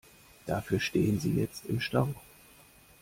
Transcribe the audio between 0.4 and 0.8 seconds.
Dafür